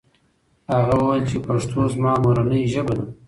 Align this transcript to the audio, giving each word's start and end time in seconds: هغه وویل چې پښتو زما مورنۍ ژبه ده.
هغه 0.73 0.93
وویل 0.97 1.23
چې 1.29 1.37
پښتو 1.45 1.79
زما 1.93 2.11
مورنۍ 2.23 2.63
ژبه 2.73 2.93
ده. 2.99 3.05